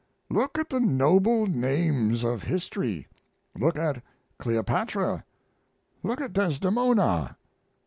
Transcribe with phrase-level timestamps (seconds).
[0.31, 3.07] ]Look at the noble names of history!
[3.55, 4.01] Look at
[4.39, 5.23] Cleopatra!
[6.01, 7.37] Look at Desdemona!